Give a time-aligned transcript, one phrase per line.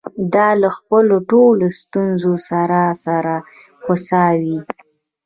[0.33, 3.35] دا له خپلو ټولو ستونزو سره سره
[3.83, 4.57] هوسا وې.